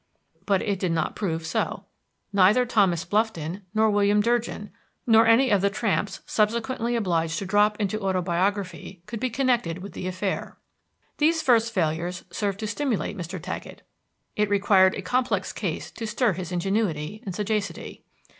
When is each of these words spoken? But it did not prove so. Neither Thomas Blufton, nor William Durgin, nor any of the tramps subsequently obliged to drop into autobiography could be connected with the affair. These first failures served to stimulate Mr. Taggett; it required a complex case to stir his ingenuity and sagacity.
But 0.47 0.63
it 0.63 0.79
did 0.79 0.91
not 0.93 1.15
prove 1.15 1.45
so. 1.45 1.85
Neither 2.33 2.65
Thomas 2.65 3.05
Blufton, 3.05 3.61
nor 3.75 3.91
William 3.91 4.19
Durgin, 4.19 4.71
nor 5.05 5.27
any 5.27 5.51
of 5.51 5.61
the 5.61 5.69
tramps 5.69 6.21
subsequently 6.25 6.95
obliged 6.95 7.37
to 7.37 7.45
drop 7.45 7.79
into 7.79 8.01
autobiography 8.01 9.03
could 9.05 9.19
be 9.19 9.29
connected 9.29 9.77
with 9.83 9.93
the 9.93 10.07
affair. 10.07 10.57
These 11.17 11.43
first 11.43 11.71
failures 11.71 12.23
served 12.31 12.59
to 12.61 12.67
stimulate 12.67 13.15
Mr. 13.15 13.39
Taggett; 13.39 13.83
it 14.35 14.49
required 14.49 14.95
a 14.95 15.03
complex 15.03 15.53
case 15.53 15.91
to 15.91 16.07
stir 16.07 16.33
his 16.33 16.51
ingenuity 16.51 17.21
and 17.23 17.35
sagacity. 17.35 18.03